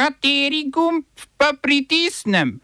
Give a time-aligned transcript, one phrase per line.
[0.00, 1.04] Kateri gumb
[1.36, 2.54] pa pritisnem?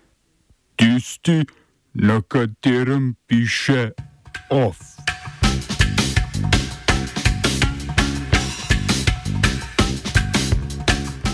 [0.77, 1.45] Tisti,
[1.93, 3.91] na katerem piše
[4.49, 4.81] OF.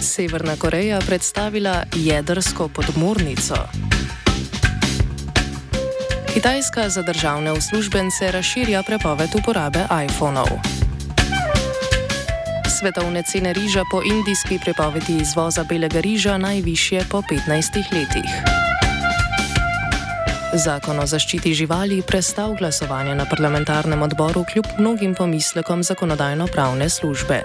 [0.00, 3.54] Severna Koreja predstavila jedrsko podmornico.
[6.34, 10.81] Kitajska za državne uslužbence razširja prepoved uporabe iPhonov.
[12.82, 18.30] Svetovne cene riža po indijski prepovedi izvoza belega riža najvišje po 15 letih.
[20.64, 27.42] Zakon o zaščiti živali prestal glasovanje na parlamentarnem odboru kljub mnogim pomislekom zakonodajno-pravne službe.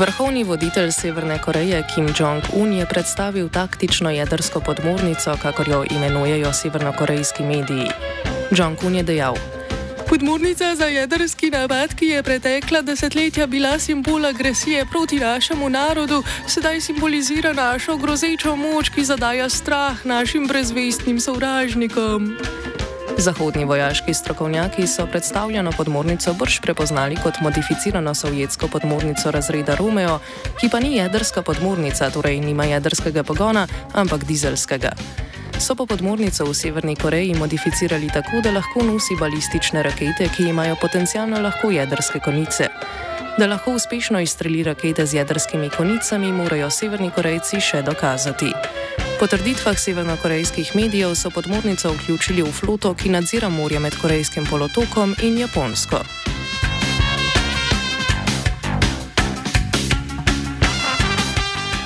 [0.00, 7.44] Vrhovni voditelj Severne Koreje Kim Jong-un je predstavil taktično jedrsko podmornico, kakor jo imenujejo severnokorejski
[7.44, 7.90] mediji.
[8.50, 9.36] Jong-un je dejal:
[10.08, 16.80] Podmornica za jedrski napad, ki je pretekla desetletja bila simbol agresije proti našemu narodu, sedaj
[16.80, 22.36] simbolizira našo grozečo moč, ki zadaja strah našim brezvestnim sovražnikom.
[23.20, 30.18] Zahodni vojaški strokovnjaki so predstavljeno podmornico brž prepoznali kot modificirano sovjetsko podmornico razreda Romeo,
[30.60, 34.92] ki pa ni jedrska podmornica, torej nima jedrskega pogona, ampak dizelskega.
[35.58, 40.76] So pa podmornico v Severni Koreji modificirali tako, da lahko nosi balistične rakete, ki imajo
[40.80, 42.68] potencialno lahko jedrske konice.
[43.38, 48.79] Da lahko uspešno izstreli rakete z jedrskimi konicami, morajo Severni Korejci še dokazati.
[49.20, 55.14] Po trditvah severnokorejskih medijev so podmornico vključili v floto, ki nadzira morje med Korejskim polotokom
[55.22, 55.96] in Japonsko.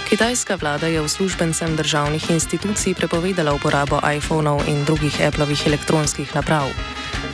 [0.08, 6.70] Kitajska vlada je uslužbencem državnih institucij prepovedala uporabo iPhonov in drugih Appleovih elektronskih naprav.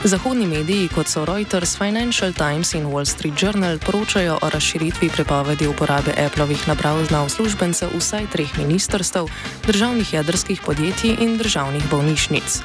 [0.01, 5.67] Zahodni mediji, kot so Reuters, Financial Times in Wall Street Journal, poročajo o razširitvi prepovedi
[5.67, 9.29] uporabe Appleovih naprav na uslužbence vsaj treh ministrstv,
[9.67, 12.61] državnih jedrskih podjetij in državnih bolnišnic.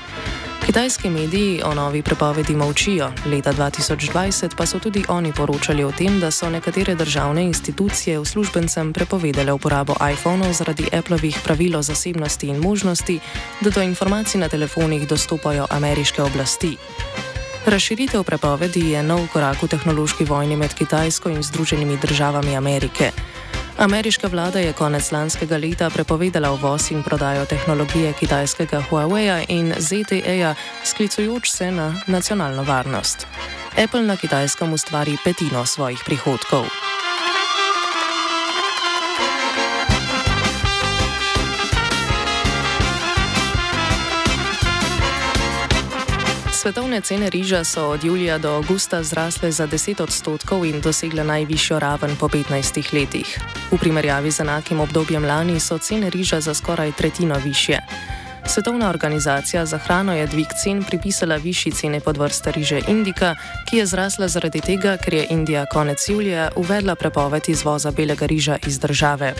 [0.66, 6.21] Kitajski mediji o novi prepovedi molčijo, leta 2020 pa so tudi oni poročali o tem,
[6.21, 12.56] da so nekatere državne institucije uslužbencem prepovedale uporabo iPhonov zaradi Appleovih pravil o zasebnosti in
[12.56, 13.21] možnosti,
[13.60, 16.76] da do informacij na telefonih dostopajo ameriške oblasti.
[17.66, 23.12] Razširitev prepovedi je nov korak v tehnološki vojni med Kitajsko in Združenimi državami Amerike.
[23.78, 30.54] Ameriška vlada je konec lanskega leta prepovedala uvoz in prodajo tehnologije kitajskega Huawei in ZTE-ja,
[30.84, 33.26] sklicujoč se na nacionalno varnost.
[33.84, 36.64] Apple na kitajskem ustvari petino svojih prihodkov.
[46.66, 51.78] Svetovne cene riža so od julija do avgusta zrasle za 10 odstotkov in dosegle najvišjo
[51.78, 53.38] raven po 15 letih.
[53.71, 57.78] V primerjavi z enakim obdobjem lani so cene riža za skoraj tretjino više.
[58.47, 63.34] Svetovna organizacija za hrano je dvig cen pripisala višji cene podvrste riže Indika,
[63.71, 68.59] ki je zrasla zaradi tega, ker je Indija konec julija uvedla prepoved izvoza belega riža
[68.66, 69.34] iz države.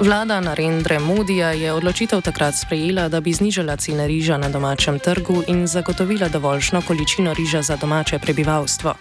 [0.00, 5.42] Vlada Narendra Modija je odločitev takrat sprejela, da bi znižala cene riža na domačem trgu
[5.46, 8.94] in zagotovila dovoljšno količino riža za domače prebivalstvo.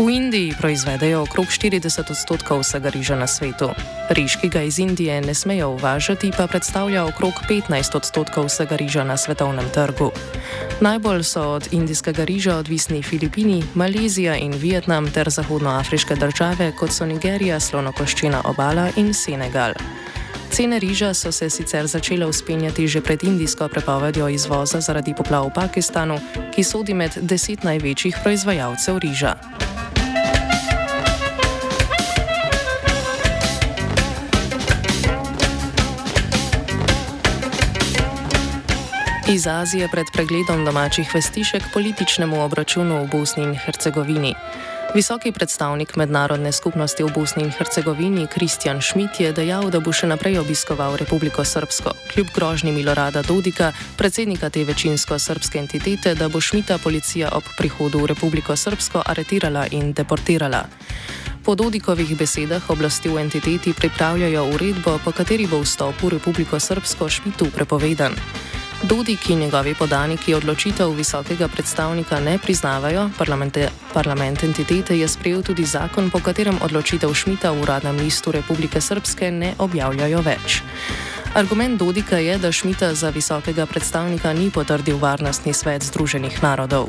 [0.00, 3.68] V Indiji proizvedejo okrog 40 odstotkov vsega riža na svetu.
[4.08, 9.04] Riž, ki ga iz Indije ne smejo uvažati, pa predstavlja okrog 15 odstotkov vsega riža
[9.04, 10.08] na svetovnem trgu.
[10.80, 17.04] Najbolj so od indijskega riža odvisni Filipini, Malezija in Vietnam ter zahodnoafriške države, kot so
[17.04, 19.76] Nigerija, Slonokoščina obala in Senegal.
[20.50, 25.54] Cene riža so se sicer začele uspenjati že pred indijsko prepovedjo izvoza zaradi poplav v
[25.54, 26.16] Pakistanu,
[26.54, 29.36] ki sodi med deset največjih proizvajalcev riža.
[39.30, 44.34] Iz Azije pred pregledom domačih vestišek političnemu obračunu v Bosni in Hercegovini.
[44.94, 50.10] Visoki predstavnik mednarodne skupnosti v Bosni in Hercegovini Kristjan Šmit je dejal, da bo še
[50.10, 56.40] naprej obiskoval Republiko Srpsko, kljub grožnji Milorada Dodika, predsednika te večinsko srpske entitete, da bo
[56.40, 60.66] Šmita policija ob prihodu v Republiko Srpsko aretirala in deportirala.
[61.46, 67.06] Po Dodikovih besedah oblasti v entiteti pripravljajo uredbo, po kateri bo vstop v Republiko Srpsko
[67.08, 68.18] Šmitu prepovedan.
[68.82, 73.10] Dodik in njegovi podaniki odločitev visokega predstavnika ne priznavajo,
[73.92, 79.30] parlament entitete je sprejel tudi zakon, po katerem odločitev Šmita v uradnem listu Republike Srpske
[79.30, 80.62] ne objavljajo več.
[81.34, 86.88] Argument Dodika je, da Šmita za visokega predstavnika ni potrdil Varnostni svet Združenih narodov.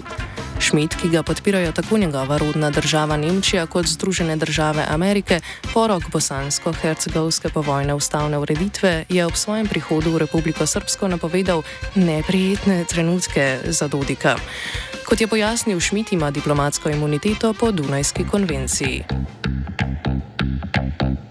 [0.60, 5.40] Šmit, ki ga podpirajo tako njegova rodna država Nemčija kot Združene države Amerike,
[5.74, 11.62] porok bosansko-hercegovske povojne ustavne ureditve, je ob svojem prihodu v Republiko Srpsko napovedal
[11.96, 14.36] neprijetne trenutke za Dodika.
[15.06, 19.04] Kot je pojasnil, Šmit ima diplomatsko imuniteto po Dunajski konvenciji.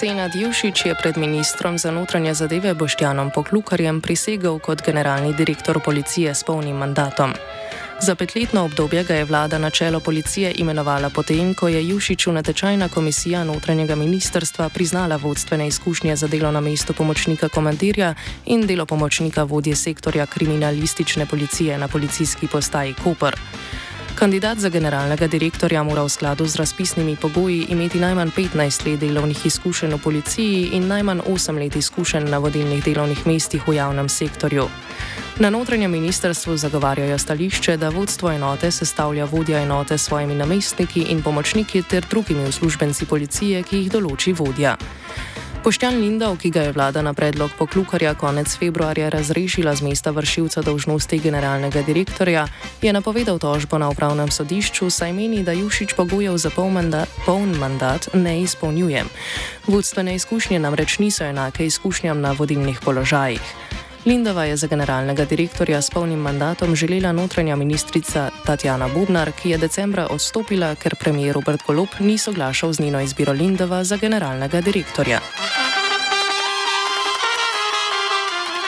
[0.00, 6.32] Senad Jušič je pred ministrom za notranje zadeve Boštjanom Poklukarjem prisegel kot generalni direktor policije
[6.34, 7.36] s polnim mandatom.
[8.00, 12.88] Za petletno obdobje ga je vlada na čelo policije imenovala potem, ko je Jušiču natečajna
[12.88, 18.14] komisija notranjega ministrstva priznala vodstvene izkušnje za delo na mestu pomočnika komandirja
[18.46, 23.36] in delo pomočnika vodje sektorja kriminalistične policije na policijski postaji Koper.
[24.20, 29.46] Kandidat za generalnega direktorja mora v skladu z razpisnimi pogoji imeti najmanj 15 let delovnih
[29.46, 34.68] izkušenj v policiji in najmanj 8 let izkušenj na vodilnih delovnih mestih v javnem sektorju.
[35.38, 41.22] Na notranjem ministrstvu zagovarjajo stališče, da vodstvo enote sestavlja vodja enote s svojimi namestniki in
[41.22, 44.76] pomočniki ter drugimi uslužbenci policije, ki jih določi vodja.
[45.60, 50.64] Poštjan Lindov, ki ga je vlada na predlog poklukarja konec februarja razrešila z mesta vršilca
[50.64, 52.48] dolžnosti generalnega direktorja,
[52.80, 57.52] je napovedal tožbo na upravnem sodišču, saj meni, da Jušič pogojev za poln mandat, poln
[57.60, 59.04] mandat ne izpolnjuje.
[59.68, 63.44] Vodstvene izkušnje namreč niso enake izkušnjam na vodilnih položajih.
[64.04, 69.58] Lindova je za generalnega direktorja s polnim mandatom želela notranja ministrica Tatjana Bubnar, ki je
[69.58, 75.20] decembra odstopila, ker premijer Robert Golob ni soglašal z njeno izbiro Lindova za generalnega direktorja.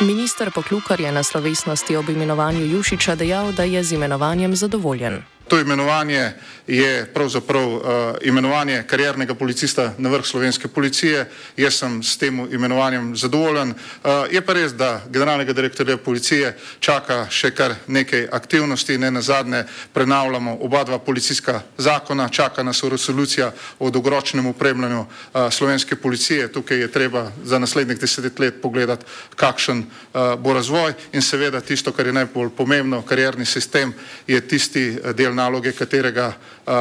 [0.00, 5.22] Minister Poklukar je na slovesnosti ob imenovanju Jušiča dejal, da je z imenovanjem zadovoljen.
[5.52, 6.32] To imenovanje
[6.66, 7.82] je pravzaprav uh,
[8.22, 11.26] imenovanje kariernega policista na vrh slovenske policije.
[11.56, 13.70] Jaz sem s tem imenovanjem zadovoljen.
[13.70, 18.98] Uh, je pa res, da generalnega direktorja policije čaka še kar nekaj aktivnosti.
[18.98, 25.50] Ne na zadnje prenavljamo oba dva policijska zakona, čaka nas resolucija o dolgoročnem upremljanju uh,
[25.50, 26.48] slovenske policije.
[26.52, 29.04] Tukaj je treba za naslednjih deset let pogledati,
[29.36, 33.92] kakšen uh, bo razvoj in seveda tisto, kar je najbolj pomembno, karierni sistem
[34.26, 36.72] je tisti del naloge, katerega uh,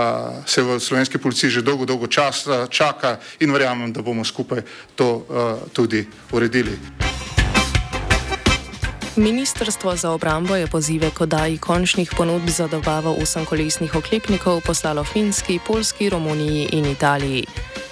[0.46, 4.62] se v slovenski policiji že dolgo, dolgo časa čaka in verjamem, da bomo skupaj
[4.96, 5.26] to uh,
[5.74, 6.78] tudi uredili.
[9.16, 15.60] Ministrstvo za obrambo je pozive k oddaji končnih ponudb za dobavo osemkolesnih oklepnikov poslalo Finski,
[15.68, 17.46] Polski, Romuniji in Italiji.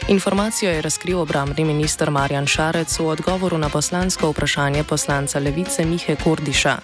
[0.08, 6.16] Informacijo je razkril obrambni minister Marjan Šarec v odgovoru na poslansko vprašanje poslanca Levice Mihe
[6.16, 6.78] Kordiša.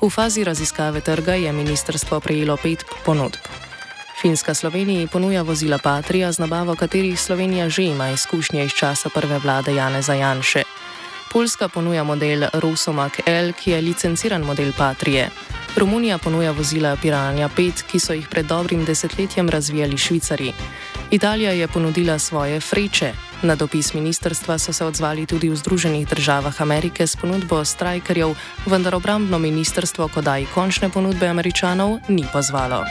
[0.00, 3.40] V fazi raziskave trga je ministrstvo prejelo pet ponudb.
[4.20, 9.38] Finska Sloveniji ponuja vozila Patria, z nabavo katerih Slovenija že ima izkušnje iz časa prve
[9.38, 10.62] vlade Janeza Janše.
[11.32, 15.30] Poljska ponuja model Rosomak L, ki je licenciran model Patrije.
[15.76, 20.52] Romunija ponuja vozila Piranja 5, ki so jih pred dobrim desetletjem razvijali Švicari.
[21.10, 23.12] Italija je ponudila svoje freče.
[23.46, 28.34] Na dopis ministrstva so se odzvali tudi v Združenih državah Amerike s ponudbo strajkerjev,
[28.66, 32.82] vendar obrambno ministrstvo, ko daj končne ponudbe američanov, ni pozvalo.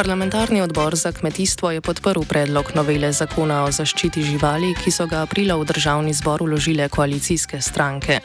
[0.00, 5.18] Parlamentarni odbor za kmetijstvo je podprl predlog novele zakona o zaščiti živali, ki so ga
[5.26, 8.20] aprila v državni zbor uložile koalicijske stranke.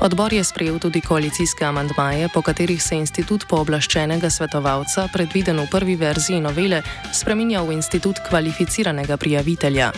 [0.00, 5.98] Odbor je sprejel tudi koalicijske amantmaje, po katerih se institut pooblaščenega svetovalca, predviden v prvi
[5.98, 9.90] verziji novele, spreminja v institut kvalificiranega prijavitelja.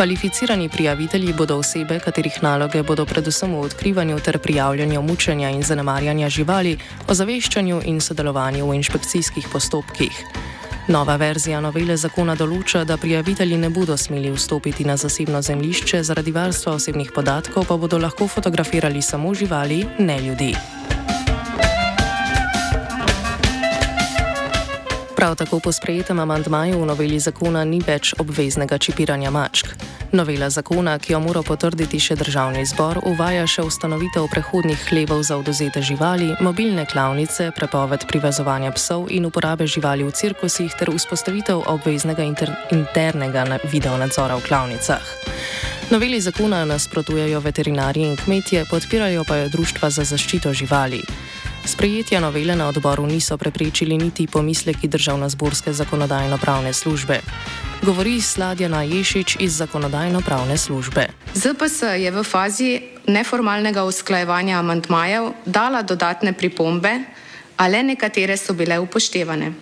[0.00, 6.28] Kvalificirani prijavitelji bodo osebe, katerih naloge bodo predvsem v odkrivanju ter prijavljanju mučenja in zanemarjanja
[6.28, 6.78] živali,
[7.08, 10.24] ozaveščanju in sodelovanju v inšpekcijskih postopkih.
[10.88, 16.32] Nova verzija novele zakona določa, da prijavitelji ne bodo smeli vstopiti na zasebno zemljišče, zaradi
[16.32, 20.54] varstva osebnih podatkov pa bodo lahko fotografirali samo živali, ne ljudi.
[25.20, 29.68] Prav tako po sprejetem amantmaju v noveli zakona ni več obveznega čipiranja mačk.
[30.16, 35.36] Novela zakona, ki jo mora potrditi še državni zbor, uvaja še ustanovitev prehodnih hlevov za
[35.36, 42.24] oduzete živali, mobilne klavnice, prepoved privezovanja psov in uporabe živali v cirkusih ter vzpostavitev obveznega
[42.24, 45.04] inter internega videonadzora v klavnicah.
[45.92, 51.04] Noveli zakona nasprotujejo veterinarji in kmetje, podpirajo pa jo društva za zaščito živali.
[51.64, 57.20] Sprejetja novele na odboru niso preprečili niti pomisleki državno-zborske zakonodajno-pravne službe.
[57.82, 61.06] Govori Sladjana Ješič iz zakonodajno-pravne službe.
[61.34, 67.00] ZPS je v fazi neformalnega usklajevanja amantmajev dala dodatne pripombe,
[67.56, 69.52] a le nekatere so bile upoštevane.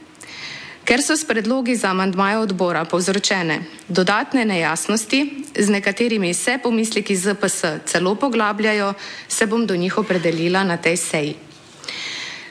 [0.89, 7.65] Ker so s predlogi za amantmaje odbora povzročene dodatne nejasnosti, z nekaterimi se pomisleki ZPS
[7.87, 8.95] celo poglabljajo,
[9.29, 11.48] se bom do njih opredelila na tej seji.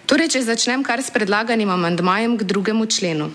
[0.08, 3.26] Torej, če začnem kar s predlaganim amandmajem k drugemu členu.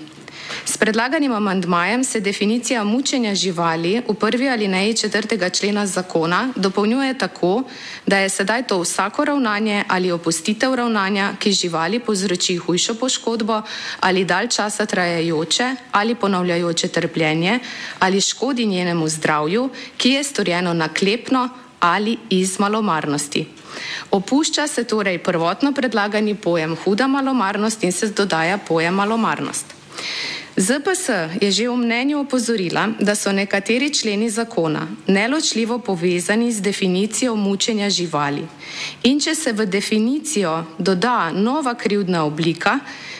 [0.64, 7.64] S predlaganim amandmajem se definicija mučenja živali v prvi alineji četrtega člena zakona dopolnjuje tako,
[8.07, 13.61] da je sedaj to vsako ravnanje ali opustitev ravnanja, ki živali povzroči hujšo poškodbo
[14.00, 17.59] ali dalj časa trajajoče ali ponavljajoče trpljenje
[17.99, 21.49] ali škodi njenemu zdravju, ki je storjeno naklepno
[21.83, 23.47] ali iz malomarnosti.
[24.11, 29.67] Opušča se torej prvotno predlagani pojem huda malomarnost in se dodaja pojem malomarnost.
[30.57, 31.09] ZPS
[31.41, 37.91] je že v mnenju opozorila, da so nekateri členi zakona neločljivo povezani z definicijo mučenja
[37.91, 38.45] živali.
[39.03, 42.79] In če se v definicijo doda nova krivdna oblika,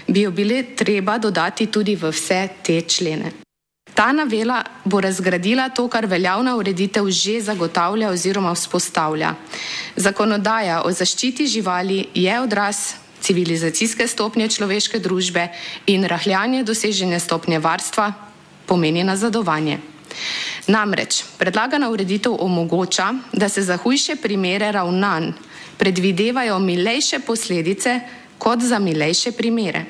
[0.09, 3.42] bi jo bile treba dodati tudi v vse te člene.
[3.95, 9.35] Ta novela bo razgradila to, kar veljavna ureditev že zagotavlja oziroma vzpostavlja.
[9.97, 12.77] Zakonodaja o zaščiti živali je odraz
[13.21, 15.49] civilizacijske stopnje človeške družbe
[15.87, 18.13] in rahljanje dosežene stopnje varstva
[18.67, 19.79] pomeni nazadovanje.
[20.67, 25.33] Namreč predlagana ureditev omogoča, da se za hujše primere ravnanj
[25.79, 28.01] predvidevajo milejše posledice
[28.39, 29.85] kot za milejše primere.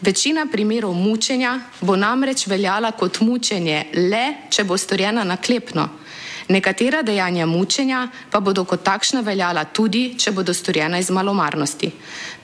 [0.00, 5.88] Večina primerov mučenja bo namreč veljala kot mučenje le, če bo storjena naklepno.
[6.48, 11.92] Nekatera dejanja mučenja pa bodo kot takšna veljala tudi, če bodo storjena iz malomarnosti.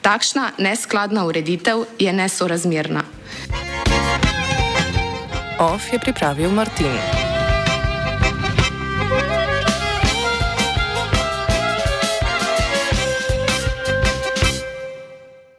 [0.01, 3.03] Takšna neskladna ureditev je nesorazmerna.
[5.59, 7.26] OF je pripravil Martin.